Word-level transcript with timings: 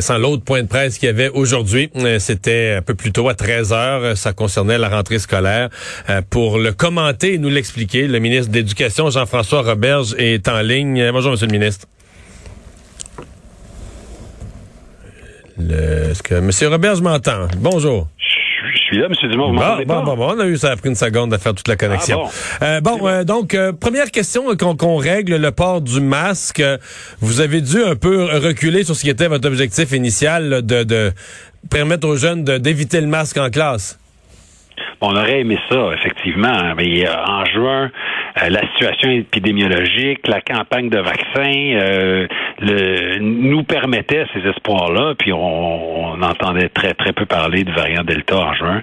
sans 0.00 0.18
l'autre 0.18 0.44
point 0.44 0.62
de 0.62 0.68
presse 0.68 0.98
qu'il 0.98 1.06
y 1.06 1.10
avait 1.10 1.28
aujourd'hui, 1.28 1.90
euh, 1.96 2.18
c'était 2.18 2.74
un 2.78 2.82
peu 2.82 2.94
plus 2.94 3.12
tôt 3.12 3.28
à 3.28 3.34
13 3.34 3.72
heures. 3.72 4.16
Ça 4.16 4.32
concernait 4.32 4.78
la 4.78 4.88
rentrée 4.88 5.18
scolaire. 5.18 5.68
Euh, 6.10 6.22
pour 6.28 6.58
le 6.58 6.72
commenter 6.72 7.34
et 7.34 7.38
nous 7.38 7.50
l'expliquer, 7.50 8.06
le 8.06 8.18
ministre 8.18 8.50
d'Éducation, 8.50 9.10
Jean-François 9.10 9.62
Roberge, 9.62 10.14
est 10.18 10.48
en 10.48 10.60
ligne. 10.60 11.10
Bonjour, 11.12 11.32
Monsieur 11.32 11.46
le 11.46 11.52
ministre. 11.52 11.86
Est-ce 15.58 16.22
que 16.22 16.34
M. 16.34 16.50
Roberge 16.72 17.00
m'entend? 17.00 17.46
Bonjour. 17.58 18.08
Je 18.94 19.00
suis 19.00 19.28
là, 19.28 19.28
M. 19.28 19.30
Dumont. 19.30 19.52
Vous 19.52 19.84
bon, 19.84 19.84
bon, 19.84 20.02
bon, 20.04 20.16
bon, 20.16 20.34
on 20.36 20.40
a 20.40 20.46
eu 20.46 20.56
ça 20.56 20.70
a 20.70 20.76
pris 20.76 20.88
une 20.88 20.94
seconde 20.94 21.34
à 21.34 21.38
faire 21.38 21.54
toute 21.54 21.66
la 21.68 21.76
connexion. 21.76 22.22
Ah 22.60 22.80
bon, 22.80 22.96
euh, 22.96 22.98
bon 22.98 23.08
euh, 23.08 23.24
donc, 23.24 23.54
euh, 23.54 23.72
première 23.72 24.10
question 24.10 24.44
qu'on 24.56 24.96
règle, 24.96 25.36
le 25.36 25.50
port 25.50 25.80
du 25.80 26.00
masque. 26.00 26.62
Vous 27.20 27.40
avez 27.40 27.60
dû 27.60 27.82
un 27.82 27.96
peu 27.96 28.24
reculer 28.24 28.84
sur 28.84 28.94
ce 28.94 29.02
qui 29.02 29.10
était 29.10 29.26
votre 29.26 29.48
objectif 29.48 29.92
initial 29.92 30.64
de, 30.64 30.84
de 30.84 31.12
permettre 31.70 32.06
aux 32.06 32.16
jeunes 32.16 32.44
d'éviter 32.44 33.00
le 33.00 33.08
masque 33.08 33.36
en 33.36 33.50
classe. 33.50 33.98
On 35.00 35.14
aurait 35.16 35.40
aimé 35.40 35.58
ça, 35.68 35.90
effectivement. 35.94 36.74
Mais 36.76 37.08
en 37.08 37.44
juin, 37.46 37.90
la 38.36 38.60
situation 38.72 39.10
épidémiologique, 39.10 40.26
la 40.26 40.40
campagne 40.40 40.88
de 40.88 40.98
vaccins 40.98 42.28
le, 42.60 43.18
nous 43.18 43.62
permettait 43.62 44.26
ces 44.34 44.48
espoirs-là. 44.48 45.14
Puis 45.18 45.32
on, 45.32 46.14
on, 46.14 46.22
entendait 46.22 46.68
très 46.68 46.94
très 46.94 47.12
peu 47.12 47.26
parler 47.26 47.64
du 47.64 47.72
variant 47.72 48.02
Delta 48.02 48.36
en 48.36 48.54
juin. 48.54 48.82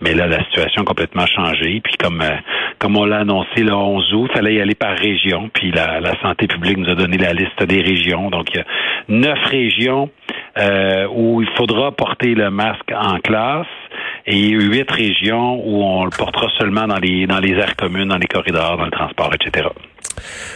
Mais 0.00 0.14
là, 0.14 0.26
la 0.26 0.42
situation 0.44 0.82
a 0.82 0.84
complètement 0.84 1.26
changé. 1.26 1.80
Puis 1.82 1.96
comme 1.98 2.20
euh, 2.20 2.36
comme 2.78 2.96
on 2.96 3.04
l'a 3.04 3.18
annoncé 3.18 3.62
le 3.62 3.72
11 3.72 4.14
août, 4.14 4.30
il 4.30 4.36
fallait 4.36 4.54
y 4.54 4.60
aller 4.60 4.74
par 4.74 4.96
région. 4.96 5.50
Puis 5.52 5.70
la, 5.70 6.00
la 6.00 6.20
santé 6.20 6.46
publique 6.46 6.78
nous 6.78 6.90
a 6.90 6.94
donné 6.94 7.18
la 7.18 7.32
liste 7.32 7.62
des 7.64 7.80
régions. 7.80 8.30
Donc 8.30 8.48
il 8.52 8.58
y 8.58 8.60
a 8.60 8.64
neuf 9.08 9.38
régions 9.46 10.10
euh, 10.58 11.06
où 11.12 11.42
il 11.42 11.48
faudra 11.56 11.92
porter 11.92 12.34
le 12.34 12.50
masque 12.50 12.92
en 12.94 13.18
classe 13.18 13.66
et 14.26 14.48
huit 14.50 14.90
régions 14.90 15.60
où 15.64 15.82
on 15.82 16.04
le 16.04 16.10
portera 16.10 16.48
seulement 16.58 16.86
dans 16.86 16.98
les 16.98 17.26
dans 17.26 17.40
les 17.40 17.52
aires 17.52 17.76
communes, 17.76 18.08
dans 18.08 18.18
les 18.18 18.26
corridors, 18.26 18.76
dans 18.76 18.84
le 18.84 18.90
transport, 18.90 19.32
etc. 19.34 19.68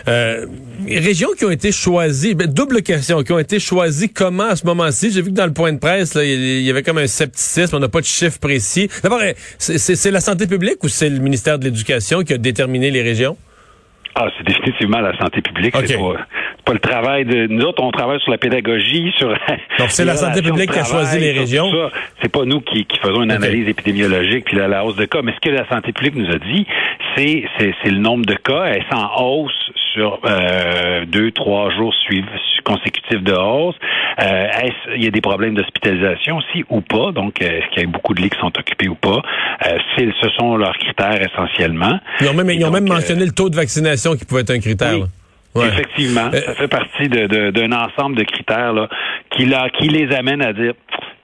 Euh, 0.08 0.46
régions 0.86 1.30
qui 1.36 1.44
ont 1.44 1.50
été 1.50 1.72
choisies, 1.72 2.34
ben, 2.34 2.46
double 2.46 2.82
question, 2.82 3.22
qui 3.22 3.32
ont 3.32 3.38
été 3.38 3.58
choisies 3.58 4.12
comment 4.12 4.50
à 4.50 4.56
ce 4.56 4.66
moment-ci? 4.66 5.10
J'ai 5.10 5.22
vu 5.22 5.30
que 5.30 5.36
dans 5.36 5.46
le 5.46 5.52
point 5.52 5.72
de 5.72 5.78
presse, 5.78 6.16
il 6.20 6.62
y 6.62 6.70
avait 6.70 6.82
comme 6.82 6.98
un 6.98 7.06
scepticisme, 7.06 7.76
on 7.76 7.80
n'a 7.80 7.88
pas 7.88 8.00
de 8.00 8.06
chiffre 8.06 8.38
précis. 8.38 8.88
D'abord, 9.02 9.20
euh, 9.20 9.32
c'est 9.58 10.10
la 10.10 10.20
santé 10.20 10.46
publique 10.46 10.82
ou 10.84 10.88
c'est 10.88 11.08
le 11.08 11.18
ministère 11.18 11.58
de 11.58 11.64
l'Éducation 11.64 12.22
qui 12.22 12.34
a 12.34 12.38
déterminé 12.38 12.90
les 12.90 13.02
régions? 13.02 13.36
Ah, 14.14 14.28
c'est 14.38 14.46
définitivement 14.46 15.00
la 15.00 15.16
santé 15.18 15.42
publique. 15.42 15.74
C'est 15.84 15.98
pas, 16.66 16.72
le 16.72 16.78
travail 16.78 17.24
de 17.24 17.46
nous 17.46 17.62
autres. 17.62 17.82
On 17.82 17.90
travaille 17.90 18.20
sur 18.20 18.30
la 18.30 18.38
pédagogie, 18.38 19.12
sur. 19.16 19.28
Donc 19.78 19.90
c'est 19.90 20.04
la 20.04 20.16
santé 20.16 20.42
publique 20.42 20.70
qui 20.70 20.78
a 20.78 20.84
choisi 20.84 21.18
les 21.18 21.32
régions. 21.32 21.70
C'est 22.20 22.30
pas 22.30 22.44
nous 22.44 22.60
qui, 22.60 22.86
faisons 23.00 23.22
une 23.22 23.30
analyse 23.30 23.68
épidémiologique 23.68 24.44
puis 24.46 24.56
la, 24.56 24.84
hausse 24.84 24.96
de 24.96 25.04
cas. 25.04 25.22
Mais 25.22 25.32
ce 25.32 25.48
que 25.48 25.54
la 25.54 25.68
santé 25.68 25.92
publique 25.92 26.16
nous 26.16 26.30
a 26.30 26.38
dit, 26.38 26.66
c'est 27.16 27.44
c'est 27.58 27.90
le 27.90 27.98
nombre 27.98 28.26
de 28.26 28.34
cas. 28.34 28.64
Elle 28.66 28.82
est 28.82 28.94
en 28.94 29.22
hausse 29.22 29.70
sur 29.94 30.20
euh, 30.26 31.04
deux, 31.06 31.30
trois 31.30 31.70
jours 31.70 31.94
suivants 31.94 32.26
consécutifs 32.66 33.22
de 33.22 33.32
hausse. 33.32 33.76
Euh, 34.20 34.48
il 34.96 35.04
y 35.04 35.06
a 35.06 35.10
des 35.10 35.20
problèmes 35.20 35.54
d'hospitalisation 35.54 36.38
aussi 36.38 36.64
ou 36.68 36.80
pas? 36.80 37.12
Donc, 37.12 37.40
euh, 37.40 37.46
est-ce 37.46 37.68
qu'il 37.70 37.82
y 37.82 37.86
a 37.86 37.88
beaucoup 37.88 38.12
de 38.12 38.20
lits 38.20 38.30
qui 38.30 38.38
sont 38.38 38.52
occupés 38.58 38.88
ou 38.88 38.96
pas? 38.96 39.22
Euh, 39.66 39.78
ce 39.96 40.28
sont 40.36 40.56
leurs 40.56 40.76
critères 40.76 41.22
essentiellement. 41.22 41.98
Ils 42.20 42.28
ont 42.28 42.34
même, 42.34 42.50
ils 42.50 42.64
ont 42.64 42.70
même 42.70 42.88
mentionné 42.88 43.24
le 43.24 43.32
taux 43.32 43.48
de 43.48 43.56
vaccination 43.56 44.16
qui 44.16 44.24
pouvait 44.24 44.42
être 44.42 44.50
un 44.50 44.58
critère. 44.58 44.98
Effectivement, 45.64 46.30
ça 46.30 46.54
fait 46.54 46.68
partie 46.68 47.08
d'un 47.08 47.72
ensemble 47.72 48.16
de 48.16 48.24
critères 48.24 48.72
là, 48.72 48.88
qui, 49.30 49.46
là, 49.46 49.68
qui 49.70 49.88
les 49.88 50.14
amène 50.14 50.42
à 50.42 50.52
dire 50.52 50.74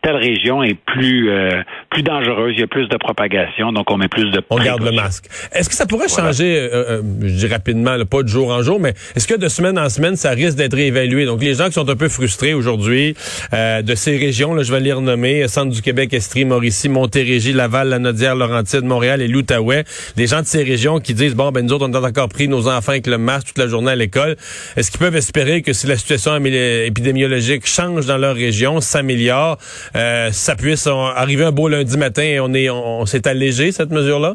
telle 0.02 0.16
région 0.16 0.62
est 0.64 0.74
plus 0.74 1.30
euh, 1.30 1.62
plus 1.90 2.02
dangereuse, 2.02 2.54
il 2.56 2.60
y 2.60 2.62
a 2.64 2.66
plus 2.66 2.88
de 2.88 2.96
propagation, 2.96 3.72
donc 3.72 3.90
on 3.90 3.96
met 3.96 4.08
plus 4.08 4.30
de 4.30 4.42
On 4.50 4.58
garde 4.58 4.82
le 4.82 4.90
masque. 4.90 5.26
Est-ce 5.52 5.68
que 5.68 5.74
ça 5.74 5.86
pourrait 5.86 6.08
changer, 6.08 6.58
euh, 6.58 6.98
euh, 6.98 7.02
je 7.22 7.34
dis 7.34 7.46
rapidement, 7.46 7.96
pas 8.04 8.22
de 8.22 8.28
jour 8.28 8.50
en 8.50 8.62
jour, 8.62 8.80
mais 8.80 8.94
est-ce 9.14 9.28
que 9.28 9.34
de 9.34 9.48
semaine 9.48 9.78
en 9.78 9.88
semaine, 9.88 10.16
ça 10.16 10.30
risque 10.30 10.56
d'être 10.56 10.74
réévalué? 10.74 11.24
Donc 11.24 11.40
les 11.40 11.54
gens 11.54 11.66
qui 11.66 11.74
sont 11.74 11.88
un 11.88 11.96
peu 11.96 12.08
frustrés 12.08 12.52
aujourd'hui 12.52 13.14
de 13.52 13.94
ces 13.94 14.16
régions, 14.16 14.54
là, 14.54 14.62
je 14.62 14.72
vais 14.72 14.80
les 14.80 14.92
renommer, 14.92 15.46
Centre 15.46 15.72
du 15.72 15.82
Québec, 15.82 16.12
Estrie, 16.12 16.44
Mauricie, 16.44 16.88
Montérégie, 16.88 17.52
Laval, 17.52 17.88
La 17.88 17.98
Nodière, 17.98 18.34
Laurentide, 18.34 18.84
Montréal 18.84 19.22
et 19.22 19.28
l'Outaouais, 19.28 19.84
les 20.16 20.26
gens 20.26 20.40
de 20.40 20.46
ces 20.46 20.62
régions 20.62 20.98
qui 20.98 21.14
disent, 21.14 21.34
bon, 21.34 21.52
ben 21.52 21.64
nous 21.64 21.72
autres, 21.72 21.86
on 21.88 21.94
a 21.94 22.00
encore 22.00 22.28
pris 22.28 22.48
nos 22.48 22.68
enfants 22.68 22.92
avec 22.92 23.06
le 23.06 23.18
masque 23.18 23.48
toute 23.48 23.58
la 23.58 23.68
journée 23.68 23.92
à 23.92 23.96
l'école, 23.96 24.36
est-ce 24.76 24.90
qu'ils 24.90 25.00
peuvent 25.00 25.16
espérer 25.16 25.62
que 25.62 25.72
si 25.72 25.86
la 25.86 25.96
situation 25.96 26.36
épidémiologique 26.44 27.66
change 27.66 28.06
dans 28.06 28.18
leur 28.18 28.34
région, 28.34 28.80
s'améliore, 28.80 29.58
euh, 29.94 30.30
ça 30.30 30.56
puisse 30.56 30.86
arriver 30.86 31.44
un 31.44 31.52
beau 31.52 31.68
lundi 31.68 31.96
matin 31.98 32.22
et 32.22 32.40
on 32.40 32.52
est 32.54 32.70
on, 32.70 33.04
s'est 33.06 33.26
allégé 33.28 33.72
cette 33.72 33.90
mesure-là? 33.90 34.34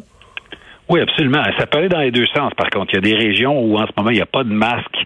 Oui, 0.88 1.00
absolument. 1.00 1.42
Ça 1.58 1.66
peut 1.66 1.78
aller 1.78 1.88
dans 1.88 2.00
les 2.00 2.10
deux 2.10 2.26
sens. 2.34 2.52
Par 2.56 2.70
contre, 2.70 2.92
il 2.92 2.96
y 2.96 2.98
a 2.98 3.00
des 3.00 3.14
régions 3.14 3.60
où 3.60 3.76
en 3.76 3.86
ce 3.86 3.92
moment 3.96 4.10
il 4.10 4.16
n'y 4.16 4.22
a 4.22 4.26
pas 4.26 4.44
de 4.44 4.52
masques 4.52 5.04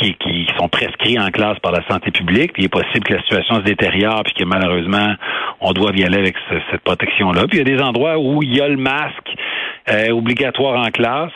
qui, 0.00 0.14
qui, 0.14 0.46
sont 0.58 0.68
prescrits 0.68 1.18
en 1.18 1.30
classe 1.30 1.58
par 1.60 1.70
la 1.70 1.86
santé 1.88 2.10
publique. 2.10 2.52
Il 2.58 2.64
est 2.64 2.68
possible 2.68 3.04
que 3.04 3.14
la 3.14 3.20
situation 3.22 3.56
se 3.56 3.62
détériore 3.62 4.22
puis 4.24 4.34
que 4.34 4.44
malheureusement 4.44 5.14
on 5.60 5.72
doit 5.72 5.92
y 5.94 6.04
aller 6.04 6.18
avec 6.18 6.34
cette 6.70 6.80
protection-là. 6.80 7.46
Puis 7.46 7.58
il 7.58 7.68
y 7.68 7.72
a 7.72 7.76
des 7.76 7.82
endroits 7.82 8.18
où 8.18 8.42
il 8.42 8.56
y 8.56 8.60
a 8.60 8.68
le 8.68 8.76
masque 8.76 9.34
euh, 9.90 10.10
obligatoire 10.10 10.80
en 10.80 10.90
classe 10.90 11.32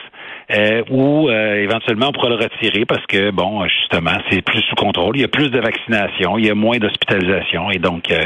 euh, 0.51 0.83
ou 0.91 1.29
euh, 1.29 1.63
éventuellement 1.63 2.09
on 2.09 2.13
pourra 2.13 2.29
le 2.29 2.37
retirer 2.37 2.85
parce 2.85 3.05
que, 3.07 3.31
bon, 3.31 3.67
justement, 3.67 4.17
c'est 4.31 4.43
plus 4.43 4.63
sous 4.63 4.77
contrôle. 4.77 5.17
Il 5.17 5.23
y 5.23 5.25
a 5.25 5.29
plus 5.29 5.51
de 5.51 5.59
vaccination, 5.59 6.39
il 6.39 6.47
y 6.47 6.51
a 6.51 6.55
moins 6.55 6.79
d'hospitalisation 6.79 7.71
et 7.71 7.79
donc 7.79 8.11
euh, 8.11 8.23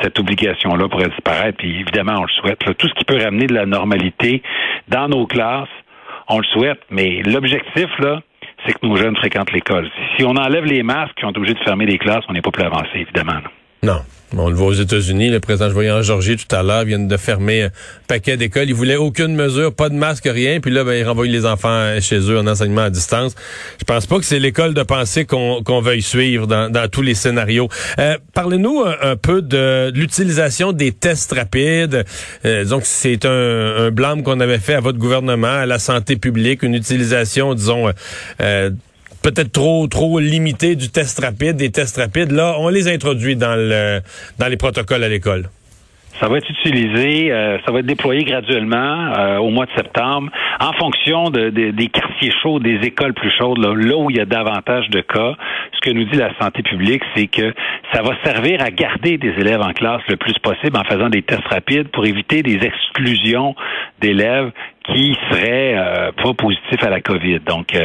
cette 0.00 0.18
obligation-là 0.18 0.88
pourrait 0.88 1.08
disparaître. 1.08 1.58
Puis 1.58 1.80
évidemment, 1.80 2.16
on 2.18 2.24
le 2.24 2.32
souhaite. 2.40 2.58
Tout 2.78 2.88
ce 2.88 2.94
qui 2.94 3.04
peut 3.04 3.22
ramener 3.22 3.46
de 3.46 3.54
la 3.54 3.66
normalité 3.66 4.42
dans 4.88 5.08
nos 5.08 5.26
classes, 5.26 5.68
on 6.28 6.38
le 6.38 6.44
souhaite. 6.44 6.80
Mais 6.90 7.22
l'objectif, 7.22 7.88
là, 8.00 8.20
c'est 8.66 8.72
que 8.72 8.86
nos 8.86 8.96
jeunes 8.96 9.16
fréquentent 9.16 9.52
l'école. 9.52 9.88
Si 10.16 10.24
on 10.24 10.36
enlève 10.36 10.64
les 10.64 10.82
masques, 10.82 11.14
qui 11.16 11.24
ont 11.24 11.32
obligé 11.36 11.54
de 11.54 11.60
fermer 11.60 11.86
les 11.86 11.98
classes, 11.98 12.24
on 12.28 12.32
n'est 12.32 12.42
pas 12.42 12.50
plus 12.50 12.64
avancé, 12.64 12.90
évidemment. 12.94 13.40
Non. 13.82 14.00
On 14.36 14.48
le 14.48 14.54
voit 14.54 14.68
aux 14.68 14.72
États-Unis, 14.72 15.28
le 15.28 15.40
président, 15.40 15.68
je 15.68 15.74
voyais 15.74 15.90
en 15.90 16.00
Georgie 16.00 16.36
tout 16.36 16.54
à 16.54 16.62
l'heure, 16.62 16.84
viennent 16.84 17.08
de 17.08 17.16
fermer 17.16 17.64
un 17.64 17.70
paquet 18.08 18.36
d'écoles. 18.38 18.68
Ils 18.68 18.74
voulaient 18.74 18.96
aucune 18.96 19.34
mesure, 19.34 19.74
pas 19.74 19.90
de 19.90 19.94
masque, 19.94 20.24
rien. 20.24 20.58
Puis 20.60 20.70
là, 20.70 20.84
ben, 20.84 20.94
ils 20.94 21.04
renvoient 21.04 21.26
les 21.26 21.44
enfants 21.44 22.00
chez 22.00 22.18
eux 22.18 22.38
en 22.38 22.46
enseignement 22.46 22.82
à 22.82 22.90
distance. 22.90 23.34
Je 23.78 23.84
pense 23.84 24.06
pas 24.06 24.18
que 24.18 24.24
c'est 24.24 24.38
l'école 24.38 24.72
de 24.72 24.82
pensée 24.82 25.26
qu'on 25.26 25.80
veuille 25.80 26.02
suivre 26.02 26.46
dans, 26.46 26.88
tous 26.90 27.02
les 27.02 27.14
scénarios. 27.14 27.68
Euh, 27.98 28.16
Parlez-nous 28.32 28.82
un, 29.02 29.16
peu 29.16 29.42
de, 29.42 29.90
l'utilisation 29.94 30.72
des 30.72 30.92
tests 30.92 31.32
rapides. 31.32 32.04
Euh, 32.44 32.64
donc, 32.64 32.82
c'est 32.84 33.26
un, 33.26 33.30
un 33.30 33.90
blâme 33.90 34.22
qu'on 34.22 34.40
avait 34.40 34.58
fait 34.58 34.74
à 34.74 34.80
votre 34.80 34.98
gouvernement, 34.98 35.48
à 35.48 35.66
la 35.66 35.78
santé 35.78 36.16
publique, 36.16 36.62
une 36.62 36.74
utilisation, 36.74 37.54
disons, 37.54 37.90
euh, 38.40 38.70
peut-être 39.22 39.52
trop 39.52 39.86
trop 39.86 40.18
limité 40.18 40.76
du 40.76 40.90
test 40.90 41.20
rapide, 41.20 41.56
des 41.56 41.70
tests 41.70 41.96
rapides. 41.96 42.32
Là, 42.32 42.56
on 42.58 42.68
les 42.68 42.88
introduit 42.88 43.36
dans 43.36 43.56
le 43.56 44.00
dans 44.38 44.48
les 44.48 44.56
protocoles 44.56 45.04
à 45.04 45.08
l'école. 45.08 45.48
Ça 46.20 46.28
va 46.28 46.38
être 46.38 46.48
utilisé, 46.50 47.32
euh, 47.32 47.58
ça 47.66 47.72
va 47.72 47.80
être 47.80 47.86
déployé 47.86 48.22
graduellement 48.22 49.12
euh, 49.16 49.38
au 49.38 49.50
mois 49.50 49.66
de 49.66 49.72
septembre 49.74 50.30
en 50.60 50.72
fonction 50.74 51.30
de, 51.30 51.50
des 51.50 51.88
quartiers 51.88 52.32
chauds, 52.42 52.60
des 52.60 52.78
écoles 52.82 53.12
plus 53.12 53.32
chaudes, 53.36 53.58
là, 53.58 53.74
là, 53.74 53.96
où 53.96 54.08
il 54.08 54.16
y 54.16 54.20
a 54.20 54.24
davantage 54.24 54.88
de 54.90 55.00
cas. 55.00 55.34
Ce 55.72 55.80
que 55.80 55.90
nous 55.90 56.04
dit 56.04 56.16
la 56.16 56.30
santé 56.38 56.62
publique, 56.62 57.02
c'est 57.16 57.26
que 57.26 57.52
ça 57.92 58.02
va 58.02 58.12
servir 58.24 58.62
à 58.62 58.70
garder 58.70 59.18
des 59.18 59.30
élèves 59.30 59.62
en 59.62 59.72
classe 59.72 60.02
le 60.08 60.16
plus 60.16 60.38
possible 60.38 60.76
en 60.76 60.84
faisant 60.84 61.08
des 61.08 61.22
tests 61.22 61.48
rapides 61.48 61.88
pour 61.88 62.06
éviter 62.06 62.44
des 62.44 62.60
exclusions 62.62 63.56
d'élèves 64.00 64.52
qui 64.84 65.16
seraient 65.30 65.74
euh, 65.76 66.12
pas 66.12 66.34
positifs 66.34 66.82
à 66.82 66.90
la 66.90 67.00
COVID. 67.00 67.40
Donc, 67.40 67.76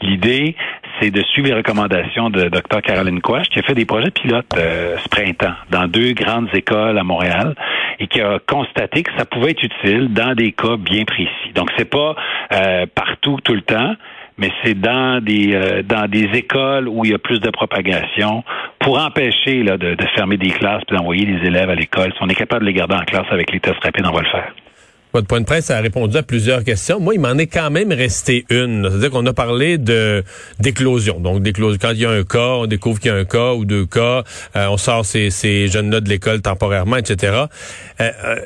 l'idée, 0.00 0.56
c'est 1.00 1.10
de 1.10 1.22
suivre 1.22 1.48
les 1.48 1.54
recommandations 1.54 2.30
de 2.30 2.48
Dr. 2.48 2.82
Caroline 2.82 3.20
Quash, 3.20 3.48
qui 3.48 3.58
a 3.58 3.62
fait 3.62 3.74
des 3.74 3.84
projets 3.84 4.10
pilotes 4.10 4.46
ce 4.54 5.08
printemps 5.08 5.54
dans 5.70 5.86
deux 5.86 6.12
grandes 6.12 6.48
écoles 6.54 6.98
à 6.98 7.04
Montréal 7.04 7.54
et 7.98 8.06
qui 8.06 8.20
a 8.20 8.38
constaté 8.40 9.02
que 9.02 9.10
ça 9.16 9.24
pouvait 9.24 9.52
être 9.52 9.62
utile 9.62 10.12
dans 10.12 10.34
des 10.34 10.52
cas 10.52 10.76
bien 10.76 11.04
précis. 11.04 11.52
Donc 11.54 11.70
c'est 11.76 11.88
pas 11.88 12.14
euh, 12.52 12.86
partout 12.94 13.38
tout 13.44 13.54
le 13.54 13.62
temps, 13.62 13.94
mais 14.38 14.50
c'est 14.62 14.74
dans 14.74 15.22
des 15.22 15.54
euh, 15.54 15.82
dans 15.82 16.08
des 16.08 16.28
écoles 16.34 16.88
où 16.88 17.04
il 17.04 17.12
y 17.12 17.14
a 17.14 17.18
plus 17.18 17.40
de 17.40 17.50
propagation 17.50 18.44
pour 18.78 18.98
empêcher 18.98 19.62
là, 19.62 19.76
de, 19.76 19.94
de 19.94 20.06
fermer 20.16 20.36
des 20.36 20.50
classes 20.50 20.82
et 20.90 20.94
d'envoyer 20.94 21.26
des 21.26 21.46
élèves 21.46 21.70
à 21.70 21.74
l'école. 21.74 22.12
Si 22.12 22.18
on 22.20 22.28
est 22.28 22.34
capable 22.34 22.64
de 22.64 22.70
les 22.70 22.76
garder 22.76 22.94
en 22.94 23.04
classe 23.04 23.26
avec 23.30 23.52
les 23.52 23.60
tests 23.60 23.82
rapides, 23.82 24.06
on 24.06 24.12
va 24.12 24.22
le 24.22 24.28
faire. 24.28 24.52
Votre 25.12 25.26
point 25.26 25.40
de 25.40 25.44
presse 25.44 25.70
a 25.70 25.78
répondu 25.80 26.16
à 26.16 26.22
plusieurs 26.22 26.64
questions. 26.64 26.98
Moi, 26.98 27.14
il 27.14 27.20
m'en 27.20 27.36
est 27.36 27.46
quand 27.46 27.70
même 27.70 27.92
resté 27.92 28.46
une. 28.48 28.88
C'est-à-dire 28.88 29.10
qu'on 29.10 29.26
a 29.26 29.34
parlé 29.34 29.76
de 29.76 30.24
d'éclosion. 30.58 31.20
Donc, 31.20 31.42
d'éclosion. 31.42 31.78
Quand 31.80 31.90
il 31.90 31.98
y 31.98 32.06
a 32.06 32.10
un 32.10 32.24
cas, 32.24 32.38
on 32.38 32.66
découvre 32.66 32.98
qu'il 32.98 33.10
y 33.10 33.14
a 33.14 33.18
un 33.18 33.24
cas 33.26 33.52
ou 33.52 33.66
deux 33.66 33.84
cas, 33.84 34.24
euh, 34.56 34.66
on 34.68 34.78
sort 34.78 35.04
ces, 35.04 35.68
jeunes-là 35.68 36.00
de 36.00 36.08
l'école 36.08 36.40
temporairement, 36.40 36.96
etc. 36.96 37.44
Euh, 38.00 38.10
euh, 38.24 38.36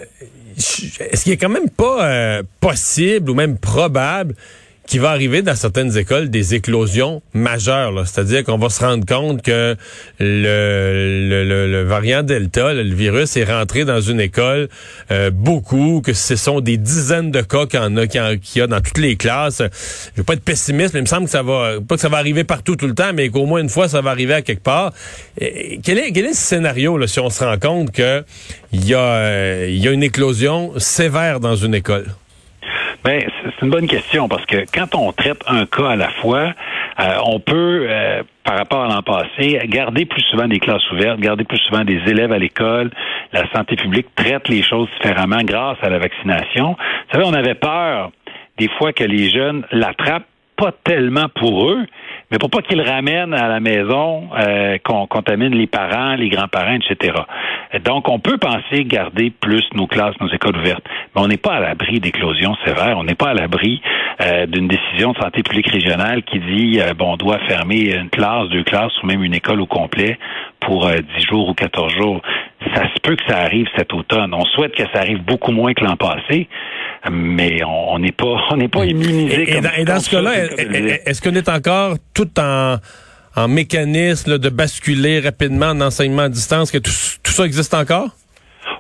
est-ce 0.56 1.22
qu'il 1.22 1.32
est 1.32 1.36
quand 1.36 1.50
même 1.50 1.68
pas 1.68 2.40
possible 2.60 3.30
ou 3.30 3.34
même 3.34 3.58
probable 3.58 4.34
qu'il 4.86 5.00
va 5.00 5.10
arriver 5.10 5.42
dans 5.42 5.54
certaines 5.54 5.96
écoles 5.96 6.30
des 6.30 6.54
éclosions 6.54 7.22
majeures. 7.34 8.06
C'est-à-dire 8.06 8.44
qu'on 8.44 8.58
va 8.58 8.68
se 8.68 8.80
rendre 8.84 9.04
compte 9.04 9.42
que 9.42 9.76
le, 10.20 11.82
variant 11.84 12.22
Delta, 12.22 12.72
le 12.72 12.94
virus, 12.94 13.36
est 13.36 13.44
rentré 13.44 13.84
dans 13.84 14.00
une 14.00 14.20
école 14.20 14.68
euh, 15.10 15.30
beaucoup, 15.30 16.00
que 16.04 16.12
ce 16.12 16.36
sont 16.36 16.60
des 16.60 16.76
dizaines 16.76 17.30
de 17.30 17.40
cas 17.40 17.66
qu'il 17.66 17.80
y 17.80 18.18
a, 18.18 18.36
qu'il 18.36 18.60
y 18.60 18.62
a 18.62 18.66
dans 18.66 18.80
toutes 18.80 18.98
les 18.98 19.16
classes. 19.16 19.62
Je 20.14 20.20
veux 20.20 20.24
pas 20.24 20.34
être 20.34 20.44
pessimiste, 20.44 20.94
mais 20.94 21.00
il 21.00 21.04
me 21.04 21.08
semble 21.08 21.24
que 21.24 21.30
ça 21.30 21.42
va, 21.42 21.80
pas 21.86 21.96
que 21.96 22.00
ça 22.00 22.08
va 22.08 22.18
arriver 22.18 22.44
partout 22.44 22.76
tout 22.76 22.86
le 22.86 22.94
temps, 22.94 23.12
mais 23.14 23.28
qu'au 23.28 23.46
moins 23.46 23.60
une 23.60 23.68
fois, 23.68 23.88
ça 23.88 24.00
va 24.00 24.10
arriver 24.10 24.34
à 24.34 24.42
quelque 24.42 24.62
part. 24.62 24.92
quel, 25.38 25.98
est, 25.98 26.12
quel 26.12 26.26
est 26.26 26.34
ce 26.34 26.42
scénario 26.42 26.96
là, 26.96 27.06
si 27.06 27.20
on 27.20 27.30
se 27.30 27.42
rend 27.42 27.58
compte 27.58 27.90
qu'il 27.90 28.24
y, 28.72 28.94
a, 28.94 28.98
euh, 28.98 29.66
y 29.70 29.88
a 29.88 29.90
une 29.90 30.02
éclosion 30.02 30.72
sévère 30.78 31.40
dans 31.40 31.56
une 31.56 31.74
école? 31.74 32.06
Ben, 33.06 33.22
c'est 33.44 33.64
une 33.64 33.70
bonne 33.70 33.86
question 33.86 34.26
parce 34.26 34.44
que 34.46 34.64
quand 34.74 34.96
on 34.96 35.12
traite 35.12 35.40
un 35.46 35.64
cas 35.64 35.90
à 35.90 35.94
la 35.94 36.08
fois, 36.08 36.52
euh, 36.98 37.04
on 37.24 37.38
peut, 37.38 37.86
euh, 37.88 38.24
par 38.42 38.58
rapport 38.58 38.82
à 38.82 38.88
l'an 38.88 39.02
passé, 39.02 39.60
garder 39.66 40.06
plus 40.06 40.22
souvent 40.22 40.48
des 40.48 40.58
classes 40.58 40.90
ouvertes, 40.90 41.20
garder 41.20 41.44
plus 41.44 41.58
souvent 41.58 41.84
des 41.84 42.00
élèves 42.08 42.32
à 42.32 42.38
l'école. 42.38 42.90
La 43.32 43.48
santé 43.52 43.76
publique 43.76 44.08
traite 44.16 44.48
les 44.48 44.60
choses 44.60 44.88
différemment 45.00 45.40
grâce 45.44 45.78
à 45.82 45.88
la 45.88 46.00
vaccination. 46.00 46.70
Vous 46.70 47.12
savez, 47.12 47.24
on 47.24 47.34
avait 47.34 47.54
peur 47.54 48.10
des 48.58 48.68
fois 48.76 48.92
que 48.92 49.04
les 49.04 49.30
jeunes 49.30 49.64
l'attrapent 49.70 50.26
pas 50.56 50.72
tellement 50.72 51.28
pour 51.36 51.70
eux, 51.70 51.86
mais 52.30 52.38
pour 52.38 52.50
pas 52.50 52.62
qu'ils 52.62 52.82
ramènent 52.82 53.34
à 53.34 53.48
la 53.48 53.60
maison, 53.60 54.28
euh, 54.36 54.78
qu'on 54.84 55.06
contamine 55.06 55.54
les 55.54 55.66
parents, 55.66 56.16
les 56.16 56.28
grands-parents, 56.28 56.78
etc. 56.80 57.14
Donc, 57.84 58.08
on 58.08 58.18
peut 58.18 58.38
penser 58.38 58.84
garder 58.84 59.30
plus 59.30 59.64
nos 59.74 59.86
classes, 59.86 60.14
nos 60.20 60.28
écoles 60.28 60.56
ouvertes, 60.56 60.84
mais 61.14 61.22
on 61.22 61.28
n'est 61.28 61.36
pas 61.36 61.54
à 61.54 61.60
l'abri 61.60 62.00
d'éclosions 62.00 62.56
sévères, 62.64 62.98
on 62.98 63.04
n'est 63.04 63.14
pas 63.14 63.30
à 63.30 63.34
l'abri 63.34 63.80
euh, 64.20 64.46
d'une 64.46 64.66
décision 64.66 65.12
de 65.12 65.18
santé 65.18 65.42
publique 65.42 65.70
régionale 65.70 66.22
qui 66.24 66.40
dit, 66.40 66.80
euh, 66.80 66.94
bon, 66.94 67.12
on 67.12 67.16
doit 67.16 67.38
fermer 67.46 67.94
une 67.94 68.10
classe, 68.10 68.48
deux 68.48 68.64
classes 68.64 68.92
ou 69.02 69.06
même 69.06 69.22
une 69.22 69.34
école 69.34 69.60
au 69.60 69.66
complet 69.66 70.18
pour 70.60 70.88
dix 70.88 71.24
jours 71.24 71.48
ou 71.48 71.54
14 71.54 71.92
jours. 71.92 72.20
Ça 72.74 72.82
se 72.94 73.00
peut 73.02 73.16
que 73.16 73.24
ça 73.28 73.38
arrive 73.38 73.66
cet 73.76 73.92
automne. 73.92 74.32
On 74.32 74.44
souhaite 74.46 74.74
que 74.74 74.82
ça 74.92 75.00
arrive 75.00 75.22
beaucoup 75.22 75.52
moins 75.52 75.74
que 75.74 75.84
l'an 75.84 75.96
passé, 75.96 76.48
mais 77.10 77.62
on 77.64 77.98
n'est 77.98 78.12
pas 78.12 78.44
on 78.50 78.56
n'est 78.56 78.68
pas 78.68 78.84
immunisé. 78.84 79.58
Et, 79.58 79.84
dans, 79.84 80.00
ce 80.00 80.10
cas-là, 80.10 80.32
est-ce 81.06 81.20
qu'on 81.20 81.34
est 81.34 81.48
encore 81.48 81.96
tout 82.14 82.28
en 82.40 82.76
en 83.36 83.48
mécanisme 83.48 84.38
de 84.38 84.48
basculer 84.48 85.20
rapidement 85.20 85.66
en 85.66 85.80
enseignement 85.82 86.22
à 86.22 86.28
distance, 86.28 86.70
que 86.70 86.78
tout, 86.78 86.90
ça 86.90 87.44
existe 87.44 87.74
encore? 87.74 88.08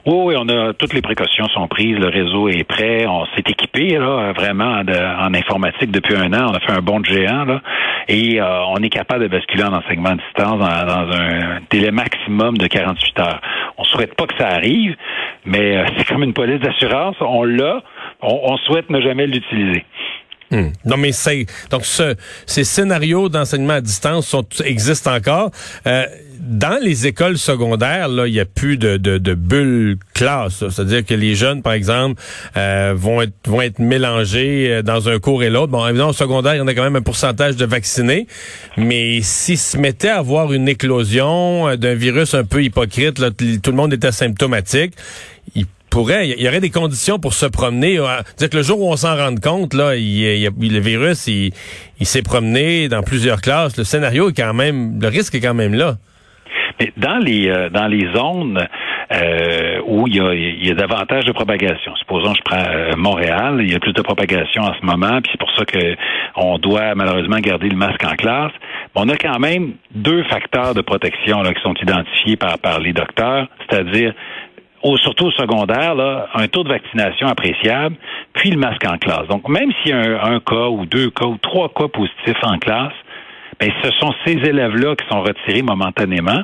Oui, 0.06 0.14
oui, 0.24 0.34
on 0.38 0.48
a 0.48 0.72
toutes 0.72 0.94
les 0.94 1.02
précautions 1.02 1.46
sont 1.48 1.68
prises, 1.68 1.96
le 1.98 2.08
réseau 2.08 2.48
est 2.48 2.64
prêt, 2.64 3.06
on 3.06 3.26
s'est 3.26 3.44
équipé 3.46 3.98
là 3.98 4.32
vraiment 4.32 4.80
en 4.80 5.34
informatique 5.34 5.90
depuis 5.90 6.16
un 6.16 6.32
an, 6.32 6.50
on 6.50 6.54
a 6.54 6.60
fait 6.60 6.72
un 6.72 6.80
bond 6.80 7.00
de 7.00 7.06
géant 7.06 7.44
là, 7.44 7.60
et 8.08 8.40
euh, 8.40 8.64
on 8.68 8.76
est 8.76 8.88
capable 8.88 9.24
de 9.24 9.28
basculer 9.28 9.64
en 9.64 9.72
enseignement 9.72 10.10
à 10.10 10.14
distance 10.14 10.58
dans, 10.58 11.12
un 11.12 11.60
délai 11.70 11.90
maximum 11.90 12.56
de 12.56 12.66
48 12.66 13.20
heures. 13.20 13.40
On 13.78 13.84
souhaite 13.84 14.14
pas 14.14 14.26
que 14.26 14.36
ça 14.38 14.48
arrive, 14.48 14.96
mais 15.44 15.76
euh, 15.76 15.84
c'est 15.96 16.06
comme 16.06 16.22
une 16.22 16.32
police 16.34 16.60
d'assurance, 16.60 17.16
on 17.20 17.44
l'a, 17.44 17.82
on, 18.22 18.56
souhaite 18.58 18.90
ne 18.90 19.00
jamais 19.00 19.26
l'utiliser. 19.26 19.84
Hmm. 20.50 20.68
Non, 20.84 20.96
mais 20.96 21.12
c'est 21.12 21.46
donc 21.70 21.84
ce, 21.84 22.14
ces 22.46 22.64
scénarios 22.64 23.28
d'enseignement 23.28 23.74
à 23.74 23.80
distance 23.80 24.28
sont, 24.28 24.46
existent 24.64 25.14
encore. 25.14 25.50
Euh, 25.86 26.06
dans 26.38 26.78
les 26.80 27.06
écoles 27.08 27.38
secondaires, 27.38 28.08
là, 28.08 28.28
il 28.28 28.32
n'y 28.32 28.40
a 28.40 28.44
plus 28.44 28.76
de, 28.76 28.96
de, 28.98 29.18
de 29.18 29.34
bulles 29.34 29.96
classe. 30.14 30.64
C'est-à-dire 30.70 31.04
que 31.04 31.14
les 31.14 31.34
jeunes, 31.34 31.62
par 31.62 31.72
exemple, 31.72 32.22
euh, 32.56 32.94
vont 32.96 33.22
être 33.22 33.34
vont 33.46 33.60
être 33.60 33.80
mélangés 33.80 34.68
euh, 34.70 34.82
dans 34.82 35.08
un 35.08 35.18
cours 35.18 35.42
et 35.42 35.50
l'autre. 35.50 35.72
Bon, 35.72 35.84
évidemment, 35.86 36.10
au 36.10 36.14
secondaire, 36.14 36.54
il 36.54 36.58
y 36.58 36.60
en 36.60 36.66
a 36.68 36.74
quand 36.74 36.84
même 36.84 36.96
un 36.96 37.02
pourcentage 37.02 37.56
de 37.56 37.64
vaccinés. 37.64 38.28
Mais 38.76 39.20
s'ils 39.22 39.58
se 39.58 39.76
mettaient 39.76 40.08
à 40.08 40.18
avoir 40.18 40.52
une 40.52 40.68
éclosion 40.68 41.74
d'un 41.76 41.94
virus 41.94 42.34
un 42.34 42.44
peu 42.44 42.62
hypocrite, 42.62 43.18
là, 43.18 43.30
tout 43.30 43.70
le 43.70 43.76
monde 43.76 43.92
était 43.92 44.08
asymptomatique, 44.08 44.94
il 46.02 46.42
y 46.42 46.48
aurait 46.48 46.60
des 46.60 46.70
conditions 46.70 47.18
pour 47.18 47.32
se 47.32 47.46
promener. 47.46 47.98
dire 48.38 48.50
que 48.50 48.56
le 48.56 48.62
jour 48.62 48.80
où 48.80 48.90
on 48.90 48.96
s'en 48.96 49.16
rende 49.16 49.40
compte, 49.40 49.74
là, 49.74 49.96
il, 49.96 50.44
le 50.44 50.80
virus, 50.80 51.26
il, 51.26 51.52
s'est 52.02 52.22
promené 52.22 52.88
dans 52.88 53.02
plusieurs 53.02 53.40
classes. 53.40 53.76
Le 53.76 53.84
scénario 53.84 54.30
est 54.30 54.36
quand 54.36 54.54
même, 54.54 55.00
le 55.00 55.08
risque 55.08 55.34
est 55.34 55.40
quand 55.40 55.54
même 55.54 55.74
là. 55.74 55.94
Mais 56.78 56.92
dans 56.96 57.18
les 57.18 57.48
euh, 57.48 58.14
zones 58.14 58.66
euh, 59.12 59.80
où 59.86 60.06
il 60.08 60.16
y, 60.16 60.70
a, 60.70 60.74
davantage 60.74 61.24
de 61.24 61.32
propagation. 61.32 61.94
Supposons 61.96 62.34
je 62.34 62.42
prends 62.42 62.64
euh, 62.68 62.96
Montréal, 62.96 63.58
il 63.60 63.72
y 63.72 63.74
a 63.74 63.78
plus 63.78 63.92
de 63.92 64.02
propagation 64.02 64.62
en 64.62 64.74
ce 64.74 64.84
moment, 64.84 65.20
puis 65.22 65.30
c'est 65.30 65.38
pour 65.38 65.50
ça 65.56 65.64
que 65.64 65.96
on 66.34 66.58
doit 66.58 66.94
malheureusement 66.94 67.38
garder 67.38 67.68
le 67.68 67.76
masque 67.76 68.04
en 68.04 68.16
classe. 68.16 68.52
on 68.94 69.08
a 69.08 69.16
quand 69.16 69.38
même 69.38 69.74
deux 69.94 70.24
facteurs 70.24 70.74
de 70.74 70.80
protection 70.80 71.40
là, 71.42 71.54
qui 71.54 71.62
sont 71.62 71.74
identifiés 71.80 72.36
par 72.36 72.80
les 72.80 72.92
docteurs, 72.92 73.46
c'est-à-dire 73.60 74.12
surtout 74.96 75.26
au 75.26 75.30
secondaire, 75.32 75.94
là, 75.94 76.28
un 76.34 76.48
taux 76.48 76.62
de 76.62 76.68
vaccination 76.68 77.26
appréciable, 77.26 77.96
puis 78.34 78.50
le 78.50 78.58
masque 78.58 78.84
en 78.86 78.98
classe. 78.98 79.26
Donc, 79.28 79.48
même 79.48 79.70
s'il 79.82 79.90
y 79.90 79.94
a 79.94 80.24
un, 80.24 80.40
cas 80.40 80.68
ou 80.68 80.86
deux 80.86 81.10
cas 81.10 81.26
ou 81.26 81.38
trois 81.38 81.68
cas 81.68 81.88
positifs 81.88 82.42
en 82.42 82.58
classe, 82.58 82.92
ben, 83.58 83.70
ce 83.82 83.90
sont 83.98 84.12
ces 84.24 84.32
élèves-là 84.32 84.94
qui 84.96 85.06
sont 85.08 85.22
retirés 85.22 85.62
momentanément. 85.62 86.42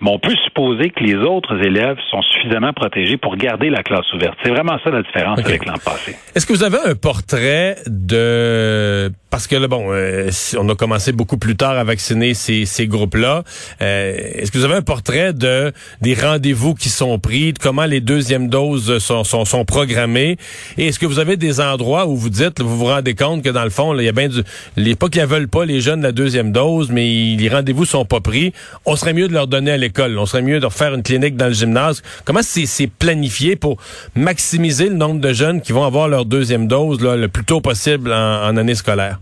Mais 0.00 0.10
on 0.10 0.18
peut 0.18 0.34
supposer 0.44 0.90
que 0.90 1.04
les 1.04 1.14
autres 1.14 1.62
élèves 1.64 1.98
sont 2.10 2.20
suffisamment 2.22 2.72
protégés 2.72 3.16
pour 3.16 3.36
garder 3.36 3.70
la 3.70 3.82
classe 3.82 4.12
ouverte. 4.12 4.36
C'est 4.42 4.50
vraiment 4.50 4.78
ça 4.82 4.90
la 4.90 5.02
différence 5.02 5.38
avec 5.38 5.64
l'an 5.66 5.74
passé. 5.74 6.16
Est-ce 6.34 6.46
que 6.46 6.52
vous 6.52 6.64
avez 6.64 6.78
un 6.84 6.94
portrait 6.94 7.76
de 7.86 9.10
parce 9.34 9.48
que 9.48 9.56
là, 9.56 9.66
bon, 9.66 9.86
euh, 9.88 10.30
on 10.56 10.68
a 10.68 10.76
commencé 10.76 11.10
beaucoup 11.10 11.38
plus 11.38 11.56
tard 11.56 11.76
à 11.76 11.82
vacciner 11.82 12.34
ces, 12.34 12.66
ces 12.66 12.86
groupes-là. 12.86 13.42
Euh, 13.82 14.16
est-ce 14.16 14.52
que 14.52 14.58
vous 14.58 14.64
avez 14.64 14.76
un 14.76 14.82
portrait 14.82 15.32
de 15.32 15.72
des 16.00 16.14
rendez-vous 16.14 16.74
qui 16.74 16.88
sont 16.88 17.18
pris, 17.18 17.52
de 17.52 17.58
comment 17.58 17.84
les 17.84 18.00
deuxièmes 18.00 18.48
doses 18.48 18.98
sont, 18.98 19.24
sont, 19.24 19.44
sont 19.44 19.64
programmées? 19.64 20.36
Et 20.78 20.86
est-ce 20.86 21.00
que 21.00 21.06
vous 21.06 21.18
avez 21.18 21.36
des 21.36 21.60
endroits 21.60 22.06
où 22.06 22.14
vous 22.14 22.30
dites, 22.30 22.60
vous 22.60 22.78
vous 22.78 22.84
rendez 22.84 23.16
compte 23.16 23.42
que 23.42 23.48
dans 23.48 23.64
le 23.64 23.70
fond, 23.70 23.98
il 23.98 24.04
y 24.04 24.08
a 24.08 24.12
bien 24.12 24.28
du... 24.28 24.40
Les, 24.76 24.94
pas 24.94 25.08
qu'ils 25.08 25.26
veulent 25.26 25.48
pas, 25.48 25.64
les 25.64 25.80
jeunes, 25.80 26.02
la 26.02 26.12
deuxième 26.12 26.52
dose, 26.52 26.90
mais 26.92 27.34
les 27.36 27.48
rendez-vous 27.48 27.86
sont 27.86 28.04
pas 28.04 28.20
pris. 28.20 28.52
On 28.86 28.94
serait 28.94 29.14
mieux 29.14 29.26
de 29.26 29.32
leur 29.32 29.48
donner 29.48 29.72
à 29.72 29.76
l'école. 29.76 30.16
On 30.16 30.26
serait 30.26 30.42
mieux 30.42 30.60
de 30.60 30.66
refaire 30.66 30.94
une 30.94 31.02
clinique 31.02 31.34
dans 31.36 31.48
le 31.48 31.54
gymnase. 31.54 32.02
Comment 32.24 32.42
c'est 32.44 32.86
planifié 32.86 33.56
pour 33.56 33.78
maximiser 34.14 34.88
le 34.88 34.94
nombre 34.94 35.18
de 35.18 35.32
jeunes 35.32 35.60
qui 35.60 35.72
vont 35.72 35.82
avoir 35.82 36.06
leur 36.06 36.24
deuxième 36.24 36.68
dose 36.68 37.00
là, 37.02 37.16
le 37.16 37.26
plus 37.26 37.44
tôt 37.44 37.60
possible 37.60 38.12
en 38.12 38.56
année 38.56 38.76
scolaire? 38.76 39.18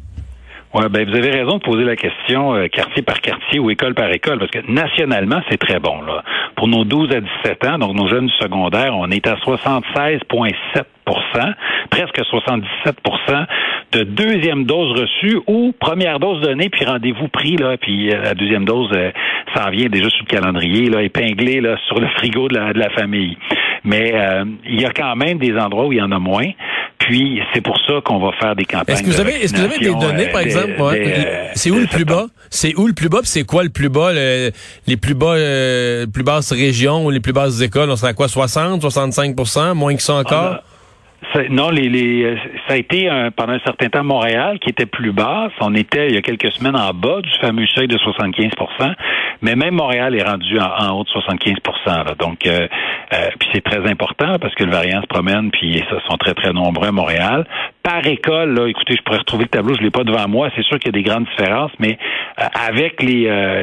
Ouais, 0.75 0.89
ben 0.89 1.07
vous 1.07 1.15
avez 1.15 1.31
raison 1.31 1.59
de 1.59 1.63
poser 1.63 1.85
la 1.85 1.97
question 1.97 2.55
euh, 2.55 2.67
quartier 2.69 3.03
par 3.03 3.21
quartier 3.21 3.59
ou 3.59 3.71
école 3.71 3.95
par 3.95 4.11
école, 4.11 4.39
parce 4.39 4.51
que 4.51 4.61
nationalement, 4.73 5.43
c'est 5.51 5.59
très 5.59 5.79
bon. 5.79 6.01
Là. 6.01 6.25
Pour 6.57 6.67
nos 6.67 6.85
12 6.85 7.13
à 7.13 7.21
17 7.21 7.67
ans, 7.67 7.79
donc 7.79 7.95
nos 7.95 8.09
jeunes 8.09 8.31
secondaires, 8.41 8.97
on 8.97 9.11
est 9.11 9.27
à 9.27 9.35
76,7% 9.35 11.55
presque 11.91 12.25
77 12.25 12.97
de 13.93 14.05
deuxième 14.05 14.65
dose 14.65 14.99
reçue 14.99 15.39
ou 15.47 15.73
première 15.79 16.19
dose 16.19 16.41
donnée, 16.41 16.69
puis 16.71 16.85
rendez-vous 16.85 17.29
pris, 17.29 17.57
là, 17.57 17.77
puis 17.77 18.13
euh, 18.13 18.23
la 18.23 18.35
deuxième 18.35 18.65
dose 18.65 18.91
euh, 18.95 19.11
s'en 19.55 19.71
vient 19.71 19.89
déjà 19.89 20.09
sur 20.09 20.25
le 20.29 20.35
calendrier, 20.35 20.89
là, 20.89 21.03
épinglé 21.03 21.61
là, 21.61 21.77
sur 21.87 22.01
le 22.01 22.09
frigo 22.17 22.49
de 22.49 22.55
la, 22.59 22.73
de 22.73 22.79
la 22.79 22.91
famille. 22.91 23.37
Mais 23.85 24.15
il 24.65 24.81
y 24.81 24.85
a 24.85 24.91
quand 24.91 25.17
même 25.17 25.39
des 25.39 25.57
endroits 25.59 25.87
où 25.87 25.93
il 25.93 25.99
y 25.99 26.03
en 26.03 26.13
a 26.13 26.21
moins. 26.21 26.47
Puis 27.03 27.41
c'est 27.53 27.61
pour 27.61 27.77
ça 27.87 27.95
qu'on 28.05 28.19
va 28.19 28.31
faire 28.41 28.55
des 28.55 28.65
campagnes. 28.65 28.95
Est-ce 28.95 29.03
que 29.03 29.11
vous 29.11 29.21
avez, 29.21 29.43
est-ce 29.43 29.53
que 29.53 29.59
vous 29.59 29.65
avez 29.65 29.79
des 29.79 29.95
données, 29.95 30.29
par 30.29 30.41
euh, 30.41 30.45
exemple 30.45 30.75
euh, 30.81 31.49
C'est 31.55 31.71
où 31.71 31.79
le 31.79 31.87
plus 31.87 32.05
bas? 32.05 32.27
C'est 32.49 32.77
où 32.77 32.87
le 32.87 32.93
plus 32.93 33.09
bas 33.09 33.21
C'est 33.25 33.45
quoi 33.45 33.65
le 33.65 33.71
plus 33.71 33.89
bas 33.89 34.13
Les 34.13 34.97
plus 34.97 35.15
bas, 35.15 35.35
euh, 35.35 36.07
plus 36.07 36.23
basses 36.23 36.53
régions 36.53 37.05
ou 37.05 37.11
les 37.11 37.21
plus 37.21 37.33
basses 37.33 37.61
écoles? 37.61 37.91
On 37.91 37.97
serait 37.97 38.11
à 38.11 38.15
quoi 38.15 38.29
60, 38.29 38.83
65 38.83 39.35
moins 39.75 39.97
que 39.97 40.03
ça 40.03 40.15
encore? 40.15 40.59
ah, 40.59 40.63
non, 41.51 41.71
les, 41.71 41.89
les, 41.89 42.37
ça 42.67 42.75
a 42.75 42.77
été 42.77 43.09
pendant 43.37 43.53
un 43.53 43.61
certain 43.61 43.89
temps 43.89 44.05
Montréal 44.05 44.59
qui 44.59 44.71
était 44.71 44.87
plus 44.87 45.13
bas. 45.13 45.49
On 45.61 45.75
était 45.75 46.09
il 46.09 46.15
y 46.15 46.19
a 46.19 46.23
quelques 46.23 46.53
semaines 46.53 46.77
en 46.77 46.93
bas 46.93 47.21
du 47.21 47.31
fameux 47.41 47.67
seuil 47.67 47.89
de 47.89 47.97
75% 47.97 48.95
mais 49.43 49.57
même 49.57 49.75
Montréal 49.75 50.15
est 50.15 50.23
rendu 50.23 50.59
en, 50.59 50.97
haut 50.97 51.05
de 51.05 51.11
75% 51.11 52.17
Donc, 52.17 52.47
euh, 52.47 52.69
euh, 53.13 53.29
puis 53.39 53.49
c'est 53.53 53.63
très 53.63 53.89
important 53.91 54.39
parce 54.41 54.55
que 54.55 54.65
le 54.65 54.71
variant 54.71 55.03
se 55.03 55.07
promène, 55.07 55.51
puis 55.51 55.79
ils 55.79 55.85
sont 56.09 56.17
très 56.17 56.35
très 56.35 56.53
nombreux 56.53 56.89
à 56.89 56.93
Montréal. 56.93 57.45
Par 57.83 58.07
école, 58.07 58.55
là, 58.55 58.69
écoutez, 58.69 58.95
je 58.97 59.03
pourrais 59.03 59.19
retrouver 59.19 59.45
le 59.45 59.49
tableau, 59.49 59.75
je 59.75 59.83
l'ai 59.83 59.91
pas 59.91 60.05
devant 60.05 60.29
moi. 60.29 60.49
C'est 60.55 60.63
sûr 60.63 60.79
qu'il 60.79 60.95
y 60.95 60.97
a 60.97 61.03
des 61.03 61.09
grandes 61.09 61.27
différences, 61.37 61.73
mais 61.81 61.99
euh, 62.41 62.45
avec 62.69 63.03
les 63.03 63.13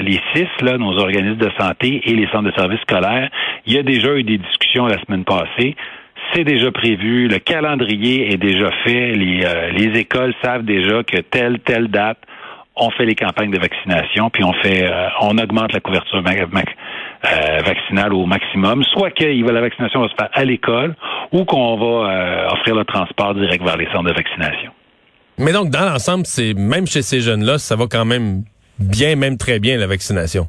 les 0.01 0.19
six 0.33 0.47
là, 0.61 0.77
nos 0.77 0.97
organismes 0.97 1.37
de 1.37 1.51
santé 1.57 2.01
et 2.03 2.13
les 2.13 2.27
centres 2.27 2.51
de 2.51 2.51
services 2.51 2.81
scolaires, 2.81 3.29
il 3.65 3.73
y 3.73 3.79
a 3.79 3.83
déjà 3.83 4.13
eu 4.15 4.23
des 4.23 4.37
discussions 4.37 4.85
la 4.85 4.99
semaine 5.05 5.23
passée 5.23 5.75
c'est 6.33 6.43
déjà 6.43 6.71
prévu, 6.71 7.27
le 7.27 7.39
calendrier 7.39 8.31
est 8.33 8.37
déjà 8.37 8.71
fait, 8.83 9.13
les, 9.13 9.43
euh, 9.45 9.71
les 9.71 9.99
écoles 9.99 10.33
savent 10.43 10.63
déjà 10.63 11.03
que 11.03 11.17
telle, 11.17 11.59
telle 11.59 11.87
date, 11.87 12.17
on 12.75 12.89
fait 12.91 13.05
les 13.05 13.15
campagnes 13.15 13.51
de 13.51 13.59
vaccination, 13.59 14.29
puis 14.29 14.43
on 14.43 14.53
fait, 14.53 14.83
euh, 14.83 15.07
on 15.21 15.37
augmente 15.37 15.73
la 15.73 15.79
couverture 15.79 16.23
euh, 16.23 17.59
vaccinale 17.65 18.13
au 18.13 18.25
maximum, 18.25 18.83
soit 18.85 19.11
que 19.11 19.25
la 19.25 19.61
vaccination 19.61 20.01
va 20.01 20.07
se 20.07 20.15
faire 20.15 20.29
à 20.31 20.45
l'école 20.45 20.95
ou 21.31 21.43
qu'on 21.43 21.77
va 21.77 22.53
offrir 22.53 22.75
le 22.75 22.85
transport 22.85 23.35
direct 23.35 23.63
vers 23.63 23.77
les 23.77 23.87
centres 23.87 24.09
de 24.09 24.13
vaccination. 24.13 24.71
Mais 25.37 25.51
donc, 25.51 25.69
dans 25.69 25.89
l'ensemble, 25.89 26.25
c'est 26.25 26.53
même 26.53 26.87
chez 26.87 27.01
ces 27.01 27.21
jeunes-là, 27.21 27.57
ça 27.57 27.75
va 27.75 27.85
quand 27.89 28.05
même 28.05 28.43
bien, 28.79 29.15
même 29.15 29.37
très 29.37 29.59
bien, 29.59 29.77
la 29.77 29.87
vaccination? 29.87 30.47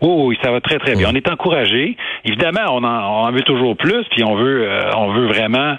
Oh, 0.00 0.24
oui, 0.28 0.38
ça 0.42 0.50
va 0.50 0.60
très, 0.60 0.78
très 0.78 0.94
bien. 0.94 1.08
On 1.10 1.14
est 1.14 1.28
encouragé. 1.28 1.96
Évidemment, 2.24 2.64
on 2.70 2.84
en, 2.84 3.30
veut 3.32 3.42
toujours 3.42 3.76
plus, 3.76 4.04
puis 4.10 4.24
on 4.24 4.34
veut, 4.34 4.68
euh, 4.68 4.90
on 4.96 5.12
veut 5.12 5.26
vraiment 5.26 5.76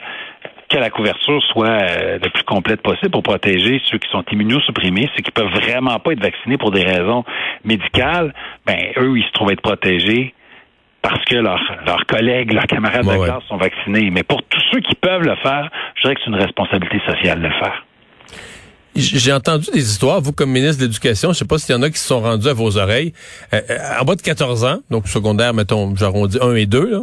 que 0.69 0.77
la 0.77 0.89
couverture 0.89 1.41
soit 1.51 1.67
euh, 1.67 2.19
le 2.23 2.29
plus 2.29 2.43
complète 2.43 2.81
possible 2.81 3.11
pour 3.11 3.23
protéger 3.23 3.81
ceux 3.85 3.97
qui 3.97 4.09
sont 4.09 4.23
immunosupprimés, 4.31 5.09
ceux 5.15 5.23
qui 5.23 5.31
peuvent 5.31 5.51
vraiment 5.51 5.99
pas 5.99 6.13
être 6.13 6.21
vaccinés 6.21 6.57
pour 6.57 6.71
des 6.71 6.83
raisons 6.83 7.25
médicales. 7.65 8.33
Ben, 8.65 8.77
eux, 8.97 9.17
ils 9.17 9.25
se 9.25 9.31
trouvent 9.31 9.51
être 9.51 9.61
protégés 9.61 10.33
parce 11.01 11.25
que 11.25 11.35
leurs 11.35 12.05
collègues, 12.07 12.53
leurs 12.53 12.67
camarades 12.67 13.05
de 13.05 13.23
classe 13.23 13.43
sont 13.49 13.57
vaccinés. 13.57 14.11
Mais 14.11 14.23
pour 14.23 14.43
tous 14.43 14.61
ceux 14.71 14.79
qui 14.81 14.95
peuvent 14.95 15.23
le 15.23 15.35
faire, 15.37 15.69
je 15.95 16.01
dirais 16.03 16.15
que 16.15 16.21
c'est 16.23 16.29
une 16.29 16.35
responsabilité 16.35 16.99
sociale 17.07 17.41
de 17.41 17.47
le 17.47 17.53
faire. 17.53 17.85
J'ai 18.95 19.31
entendu 19.31 19.67
des 19.73 19.89
histoires, 19.89 20.19
vous 20.21 20.33
comme 20.33 20.51
ministre 20.51 20.81
de 20.81 20.85
l'Éducation, 20.85 21.31
je 21.31 21.39
sais 21.39 21.45
pas 21.45 21.57
s'il 21.57 21.73
y 21.73 21.77
en 21.77 21.81
a 21.81 21.89
qui 21.89 21.97
se 21.97 22.07
sont 22.07 22.19
rendus 22.19 22.47
à 22.47 22.53
vos 22.53 22.77
oreilles. 22.77 23.13
Euh, 23.53 23.61
euh, 23.69 23.77
en 24.01 24.03
bas 24.03 24.15
de 24.15 24.21
14 24.21 24.65
ans, 24.65 24.79
donc 24.89 25.07
secondaire, 25.07 25.53
mettons, 25.53 25.95
j'arrondis 25.95 26.37
1 26.41 26.55
et 26.55 26.65
2, 26.65 26.89
là, 26.89 26.99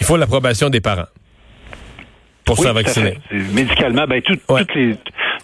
il 0.00 0.06
faut 0.06 0.16
l'approbation 0.16 0.70
des 0.70 0.80
parents 0.80 1.08
pour 2.44 2.56
se 2.56 2.62
faire 2.62 2.74
vacciner. 2.74 3.18
Médicalement, 3.52 4.06
ben 4.06 4.22
toutes 4.22 4.40
les 4.74 4.96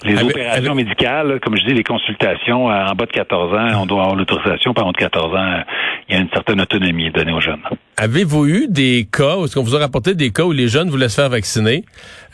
les 0.04 0.22
opérations 0.22 0.74
médicales, 0.74 1.40
comme 1.40 1.56
je 1.56 1.64
dis, 1.64 1.74
les 1.74 1.84
consultations 1.84 2.70
euh, 2.70 2.86
en 2.86 2.94
bas 2.94 3.06
de 3.06 3.12
14 3.12 3.54
ans, 3.54 3.82
on 3.82 3.86
doit 3.86 4.02
avoir 4.02 4.16
l'autorisation. 4.16 4.74
Par 4.74 4.90
de 4.90 4.96
14 4.96 5.34
ans, 5.34 5.62
il 6.08 6.14
y 6.14 6.18
a 6.18 6.20
une 6.20 6.28
certaine 6.30 6.60
autonomie 6.60 7.10
donnée 7.10 7.32
aux 7.32 7.40
jeunes. 7.40 7.60
Avez-vous 7.96 8.46
eu 8.46 8.66
des 8.68 9.06
cas, 9.10 9.36
est-ce 9.44 9.54
qu'on 9.54 9.62
vous 9.62 9.76
a 9.76 9.78
rapporté 9.78 10.14
des 10.14 10.30
cas 10.30 10.44
où 10.44 10.52
les 10.52 10.68
jeunes 10.68 10.90
voulaient 10.90 11.08
se 11.08 11.14
faire 11.14 11.28
vacciner, 11.28 11.84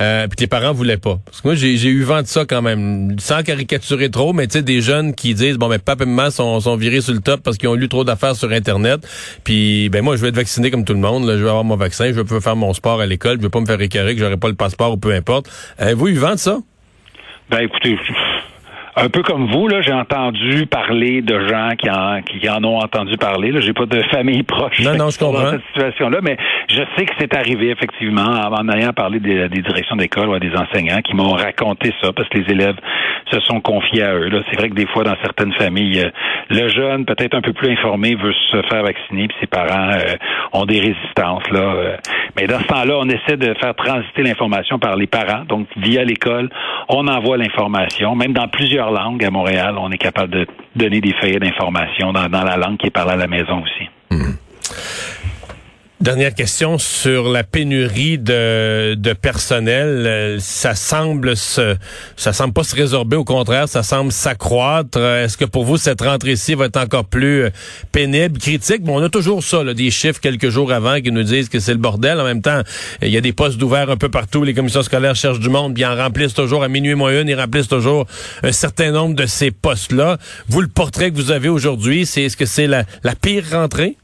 euh, 0.00 0.26
puis 0.26 0.37
que 0.37 0.40
les 0.40 0.46
parents 0.46 0.72
voulaient 0.72 0.96
pas? 0.96 1.18
Parce 1.25 1.40
que 1.40 1.48
moi, 1.48 1.54
j'ai 1.54 1.75
eu 1.88 2.02
vent 2.02 2.22
de 2.22 2.26
ça 2.26 2.44
quand 2.44 2.62
même, 2.62 3.18
sans 3.18 3.42
caricaturer 3.42 4.10
trop, 4.10 4.32
mais 4.32 4.46
tu 4.46 4.54
sais, 4.54 4.62
des 4.62 4.80
jeunes 4.80 5.14
qui 5.14 5.34
disent, 5.34 5.58
bon, 5.58 5.68
ben, 5.68 5.78
papa 5.78 6.04
et 6.04 6.06
maman 6.06 6.30
sont, 6.30 6.60
sont 6.60 6.76
virés 6.76 7.00
sur 7.00 7.12
le 7.12 7.20
top 7.20 7.42
parce 7.42 7.58
qu'ils 7.58 7.68
ont 7.68 7.75
lu 7.75 7.88
trop 7.88 8.04
d'affaires 8.04 8.37
sur 8.37 8.50
Internet, 8.50 9.06
puis, 9.44 9.88
ben, 9.90 10.02
moi, 10.02 10.16
je 10.16 10.22
vais 10.22 10.28
être 10.28 10.37
vacciné 10.37 10.70
comme 10.70 10.84
tout 10.84 10.94
le 10.94 11.00
monde, 11.00 11.25
je 11.26 11.42
vais 11.42 11.48
avoir 11.48 11.64
mon 11.64 11.76
vaccin, 11.76 12.06
je 12.12 12.20
vais 12.20 12.40
faire 12.40 12.56
mon 12.56 12.72
sport 12.72 13.00
à 13.00 13.06
l'école, 13.06 13.37
je 13.38 13.42
vais 13.42 13.50
pas 13.50 13.60
me 13.60 13.66
faire 13.66 13.80
écarrer 13.80 14.14
que 14.14 14.20
j'aurai 14.20 14.37
pas 14.37 14.48
le 14.48 14.54
passeport 14.54 14.92
ou 14.92 14.96
peu 14.96 15.12
importe. 15.12 15.50
Avez-vous 15.78 16.08
eu 16.08 16.14
vent 16.14 16.32
de 16.32 16.38
ça? 16.38 16.58
Ben 17.50 17.60
écoutez, 17.60 17.98
un 19.00 19.08
peu 19.08 19.22
comme 19.22 19.46
vous, 19.50 19.68
là, 19.68 19.80
j'ai 19.80 19.92
entendu 19.92 20.66
parler 20.66 21.22
de 21.22 21.46
gens 21.46 21.70
qui 21.78 21.88
en, 21.90 22.20
qui 22.22 22.48
en 22.48 22.62
ont 22.64 22.78
entendu 22.78 23.16
parler. 23.16 23.52
Là, 23.52 23.60
j'ai 23.60 23.72
pas 23.72 23.86
de 23.86 24.02
famille 24.10 24.42
proche 24.42 24.80
non, 24.80 24.96
non, 24.96 25.10
je 25.10 25.18
comprends. 25.18 25.42
dans 25.42 25.50
cette 25.52 25.66
situation-là, 25.72 26.18
mais 26.22 26.36
je 26.68 26.82
sais 26.96 27.06
que 27.06 27.12
c'est 27.18 27.34
arrivé 27.34 27.70
effectivement 27.70 28.22
en 28.22 28.68
ayant 28.68 28.92
parlé 28.92 29.20
des, 29.20 29.48
directions 29.48 29.96
d'école 29.96 30.28
ou 30.28 30.38
des 30.38 30.54
enseignants 30.54 31.00
qui 31.00 31.14
m'ont 31.14 31.32
raconté 31.32 31.92
ça 32.02 32.12
parce 32.12 32.28
que 32.28 32.38
les 32.38 32.50
élèves 32.52 32.76
se 33.30 33.40
sont 33.40 33.60
confiés 33.60 34.02
à 34.02 34.14
eux. 34.14 34.28
Là, 34.28 34.40
c'est 34.50 34.56
vrai 34.56 34.68
que 34.70 34.74
des 34.74 34.86
fois 34.86 35.04
dans 35.04 35.16
certaines 35.22 35.52
familles, 35.54 36.00
euh, 36.00 36.10
le 36.50 36.68
jeune 36.68 37.04
peut-être 37.04 37.34
un 37.34 37.40
peu 37.40 37.52
plus 37.52 37.70
informé 37.70 38.14
veut 38.14 38.32
se 38.50 38.62
faire 38.68 38.82
vacciner, 38.82 39.28
puis 39.28 39.36
ses 39.40 39.46
parents 39.46 39.92
euh, 39.92 40.14
ont 40.52 40.64
des 40.64 40.80
résistances 40.80 41.48
là. 41.50 41.60
Euh. 41.60 41.96
mais 42.36 42.46
dans 42.46 42.58
ce 42.60 42.66
temps-là, 42.66 42.94
on 42.98 43.08
essaie 43.08 43.36
de 43.36 43.54
faire 43.60 43.74
transiter 43.74 44.22
l'information 44.22 44.78
par 44.78 44.96
les 44.96 45.06
parents, 45.06 45.44
donc 45.48 45.66
via 45.76 46.04
l'école, 46.04 46.48
on 46.88 47.06
envoie 47.06 47.36
l'information, 47.36 48.14
même 48.14 48.32
dans 48.32 48.48
plusieurs 48.48 48.88
langue 48.90 49.25
à 49.25 49.30
Montréal. 49.30 49.76
On 49.78 49.90
est 49.90 49.99
capable 49.99 50.33
de 50.33 50.47
donner 50.76 51.00
des 51.00 51.14
feuillets 51.21 51.38
d'information 51.38 52.12
dans, 52.12 52.28
la 52.28 52.57
langue 52.57 52.76
qui 52.78 52.87
est 52.87 52.90
parlée 52.90 53.12
à 53.12 53.16
la 53.16 53.26
maison 53.26 53.62
aussi. 53.62 53.88
Hmm. 54.11 54.27
Dernière 56.00 56.32
question 56.32 56.78
sur 56.78 57.28
la 57.28 57.42
pénurie 57.42 58.18
de, 58.18 58.94
de 58.94 59.12
personnel. 59.14 60.04
Euh, 60.06 60.36
ça 60.38 60.76
semble 60.76 61.36
se, 61.36 61.76
ça 62.14 62.32
semble 62.32 62.52
pas 62.52 62.62
se 62.62 62.76
résorber. 62.76 63.16
Au 63.16 63.24
contraire, 63.24 63.68
ça 63.68 63.82
semble 63.82 64.12
s'accroître. 64.12 64.96
Est-ce 64.96 65.36
que 65.36 65.44
pour 65.44 65.64
vous 65.64 65.76
cette 65.76 66.00
rentrée-ci 66.00 66.54
va 66.54 66.66
être 66.66 66.76
encore 66.76 67.04
plus 67.04 67.46
euh, 67.46 67.50
pénible, 67.90 68.38
critique 68.38 68.84
Bon, 68.84 69.00
on 69.00 69.02
a 69.02 69.08
toujours 69.08 69.42
ça, 69.42 69.64
là, 69.64 69.74
des 69.74 69.90
chiffres 69.90 70.20
quelques 70.20 70.50
jours 70.50 70.70
avant 70.70 71.00
qui 71.00 71.10
nous 71.10 71.24
disent 71.24 71.48
que 71.48 71.58
c'est 71.58 71.72
le 71.72 71.80
bordel. 71.80 72.20
En 72.20 72.24
même 72.24 72.42
temps, 72.42 72.62
il 73.02 73.10
y 73.10 73.16
a 73.16 73.20
des 73.20 73.32
postes 73.32 73.60
ouverts 73.60 73.90
un 73.90 73.96
peu 73.96 74.08
partout. 74.08 74.44
Les 74.44 74.54
commissions 74.54 74.84
scolaires 74.84 75.16
cherchent 75.16 75.40
du 75.40 75.48
monde, 75.48 75.74
puis 75.74 75.84
en 75.84 75.96
remplissent 75.96 76.32
toujours 76.32 76.62
à 76.62 76.68
minuit 76.68 76.94
moins 76.94 77.20
une, 77.20 77.28
ils 77.28 77.34
remplissent 77.34 77.66
toujours 77.66 78.06
un 78.44 78.52
certain 78.52 78.92
nombre 78.92 79.16
de 79.16 79.26
ces 79.26 79.50
postes-là. 79.50 80.18
Vous, 80.48 80.60
le 80.60 80.68
portrait 80.68 81.10
que 81.10 81.16
vous 81.16 81.32
avez 81.32 81.48
aujourd'hui, 81.48 82.06
c'est 82.06 82.22
est-ce 82.22 82.36
que 82.36 82.46
c'est 82.46 82.68
la, 82.68 82.84
la 83.02 83.16
pire 83.16 83.42
rentrée? 83.50 83.96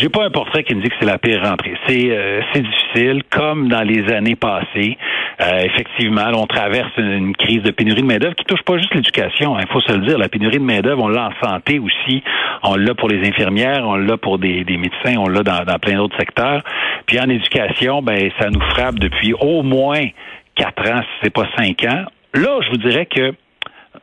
J'ai 0.00 0.08
pas 0.08 0.24
un 0.24 0.30
portrait 0.30 0.64
qui 0.64 0.74
me 0.74 0.82
dit 0.82 0.88
que 0.88 0.94
c'est 0.98 1.06
la 1.06 1.18
pire 1.18 1.42
rentrée. 1.42 1.74
C'est 1.86 2.08
euh, 2.10 2.40
difficile, 2.54 3.22
comme 3.30 3.68
dans 3.68 3.82
les 3.82 4.10
années 4.12 4.36
passées. 4.36 4.96
Euh, 5.40 5.60
effectivement, 5.64 6.30
on 6.34 6.46
traverse 6.46 6.90
une, 6.96 7.36
crise 7.36 7.62
de 7.62 7.70
pénurie 7.70 8.02
de 8.02 8.06
main-d'œuvre 8.06 8.34
qui 8.34 8.44
touche 8.44 8.62
pas 8.62 8.78
juste 8.78 8.94
l'éducation. 8.94 9.58
Il 9.58 9.66
faut 9.68 9.80
se 9.80 9.92
le 9.92 10.06
dire. 10.06 10.18
La 10.18 10.28
pénurie 10.28 10.58
de 10.58 10.64
main-d'œuvre, 10.64 11.02
on 11.02 11.08
l'a 11.08 11.28
en 11.28 11.46
santé 11.46 11.78
aussi. 11.78 12.22
On 12.62 12.76
l'a 12.76 12.94
pour 12.94 13.08
les 13.08 13.26
infirmières, 13.28 13.86
on 13.86 13.96
l'a 13.96 14.16
pour 14.16 14.38
des, 14.38 14.64
médecins, 14.64 15.18
on 15.18 15.28
l'a 15.28 15.42
dans, 15.42 15.64
dans 15.64 15.78
plein 15.78 15.96
d'autres 15.96 16.16
secteurs. 16.18 16.62
Puis 17.06 17.20
en 17.20 17.28
éducation, 17.28 18.02
ben 18.02 18.30
ça 18.38 18.48
nous 18.50 18.60
frappe 18.60 18.98
depuis 18.98 19.34
au 19.34 19.62
moins 19.62 20.06
quatre 20.54 20.90
ans, 20.90 21.00
si 21.02 21.08
c'est 21.22 21.32
pas 21.32 21.46
cinq 21.56 21.84
ans. 21.84 22.04
Là, 22.34 22.60
je 22.62 22.70
vous 22.70 22.76
dirais 22.76 23.06
que 23.06 23.34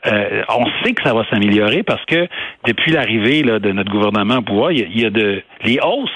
euh, 0.06 0.44
on 0.50 0.65
sait 0.84 0.94
que 0.94 1.03
ça 1.03 1.13
va 1.13 1.24
s'améliorer 1.29 1.84
parce 1.84 2.03
que 2.06 2.27
depuis 2.65 2.91
l'arrivée 2.91 3.41
de 3.41 3.72
notre 3.72 3.91
gouvernement 3.91 4.38
au 4.38 4.41
pouvoir, 4.41 4.72
il 4.72 5.00
y, 5.00 5.06
a, 5.06 5.88
hausses. 5.88 6.10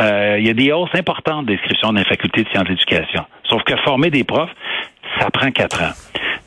Euh, 0.00 0.36
il 0.38 0.46
y 0.46 0.50
a 0.50 0.54
des 0.54 0.72
hausses 0.72 0.94
importantes 0.94 1.46
d'inscription 1.46 1.92
dans 1.92 1.98
les 1.98 2.04
facultés 2.04 2.44
de 2.44 2.48
sciences 2.48 2.68
d'éducation. 2.68 3.24
Sauf 3.44 3.62
que 3.64 3.76
former 3.84 4.10
des 4.10 4.24
profs, 4.24 4.50
ça 5.20 5.30
prend 5.30 5.50
quatre 5.50 5.82
ans. 5.82 5.92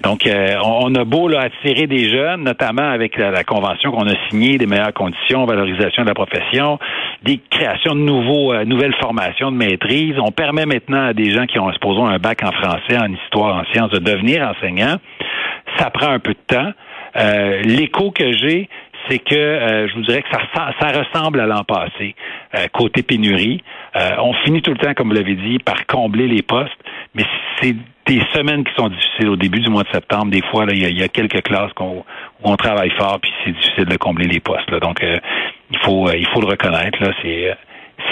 Donc, 0.04 0.26
euh, 0.26 0.56
on 0.64 0.94
a 0.96 1.04
beau 1.04 1.28
là, 1.28 1.42
attirer 1.42 1.86
des 1.86 2.10
jeunes, 2.10 2.44
notamment 2.44 2.90
avec 2.90 3.18
la, 3.18 3.44
convention 3.44 3.92
qu'on 3.92 4.08
a 4.08 4.16
signée, 4.30 4.58
des 4.58 4.66
meilleures 4.66 4.94
conditions, 4.94 5.46
valorisation 5.46 6.02
de 6.02 6.08
la 6.08 6.16
profession, 6.16 6.80
des 7.22 7.40
créations 7.52 7.94
de 7.94 8.00
nouveaux, 8.00 8.56
nouvelles 8.66 8.96
formations 9.00 9.52
de 9.52 9.58
maîtrise. 9.58 10.16
On 10.18 10.32
permet 10.32 10.66
maintenant 10.66 11.06
à 11.08 11.14
des 11.14 11.30
gens 11.30 11.46
qui 11.46 11.60
ont, 11.60 11.72
supposons, 11.72 12.08
un 12.08 12.18
bac 12.18 12.42
en 12.44 12.52
français, 12.52 12.98
en 12.98 13.14
histoire, 13.14 13.58
en 13.58 13.66
sciences, 13.72 13.92
de 13.92 14.00
devenir 14.00 14.48
enseignants 14.48 14.98
ça 15.78 15.90
prend 15.90 16.10
un 16.10 16.20
peu 16.20 16.34
de 16.34 16.56
temps. 16.56 16.72
Euh, 17.16 17.62
l'écho 17.64 18.12
que 18.12 18.32
j'ai, 18.34 18.70
c'est 19.10 19.20
que 19.20 19.36
euh, 19.36 19.88
je 19.88 19.96
vous 19.96 20.02
dirais 20.02 20.22
que 20.22 20.30
ça, 20.30 20.88
ressemble 20.88 21.40
à 21.40 21.46
l'an 21.46 21.64
passé, 21.64 22.16
euh, 22.56 22.68
côté 22.72 23.04
pénurie. 23.04 23.64
on 24.20 24.34
finit 24.46 24.62
tout 24.62 24.72
le 24.72 24.78
temps, 24.78 24.94
comme 24.94 25.10
vous 25.10 25.16
l'avez 25.16 25.36
dit, 25.36 25.60
par 25.60 25.86
combler 25.88 26.28
les 26.28 26.42
postes, 26.42 26.72
mais 27.16 27.26
c'est 27.60 27.76
des 28.06 28.22
semaines 28.34 28.64
qui 28.64 28.74
sont 28.76 28.90
difficiles 28.90 29.30
au 29.30 29.36
début 29.36 29.60
du 29.60 29.70
mois 29.70 29.84
de 29.84 29.90
septembre. 29.90 30.32
Des 30.32 30.42
fois, 30.42 30.66
il 30.70 30.98
y, 30.98 31.04
a 31.04 31.08
quelques 31.08 31.42
classes 31.44 31.72
où 31.80 32.04
on 32.44 32.56
travaille 32.56 32.92
fort, 32.92 33.20
puis 33.22 33.32
c'est 33.44 33.52
difficile 33.52 33.86
de 33.86 33.98
combler 33.98 34.28
les 34.28 34.40
postes. 34.40 34.72
Donc, 34.82 35.04
il 35.04 35.80
faut 35.80 36.08
le 36.08 36.48
reconnaître. 36.48 37.00
C'est 37.22 37.56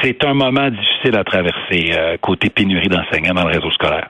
c'est 0.03 0.23
un 0.23 0.35
moment 0.35 0.69
difficile 0.69 1.17
à 1.17 1.23
traverser 1.23 1.91
côté 2.21 2.49
pénurie 2.49 2.87
d'enseignants 2.87 3.33
dans 3.33 3.47
le 3.47 3.55
réseau 3.55 3.71
scolaire. 3.71 4.09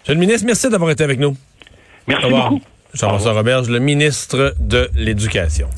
Monsieur 0.00 0.14
le 0.14 0.20
ministre, 0.20 0.46
merci 0.46 0.70
d'avoir 0.70 0.90
été 0.90 1.04
avec 1.04 1.18
nous. 1.18 1.36
Merci 2.10 2.30
beaucoup. 2.30 2.60
Jean-François 2.92 3.32
Roberge, 3.32 3.68
le 3.68 3.78
ministre 3.78 4.54
de 4.58 4.90
l'Éducation. 4.94 5.68